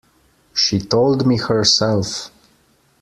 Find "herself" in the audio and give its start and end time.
1.37-2.31